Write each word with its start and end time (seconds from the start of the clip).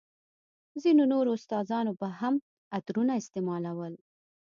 ځينو 0.81 1.03
نورو 1.13 1.31
استادانو 1.37 1.91
به 1.99 2.07
هم 2.21 2.35
عطرونه 2.77 3.13
استعمالول. 3.21 3.93